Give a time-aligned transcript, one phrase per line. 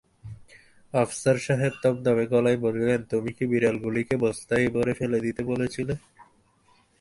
[0.93, 5.93] আফসার সাহেব থমথমে গলায় বললেন, তুমি কি বিড়ালগুলিকে বস্তায় ভরে ফেলে দিতে বলেছিলে?